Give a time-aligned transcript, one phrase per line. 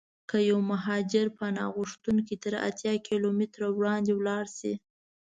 [0.29, 4.73] که یو مهاجر پناه غوښتونکی تر اتیا کیلومترو وړاندې ولاړشي.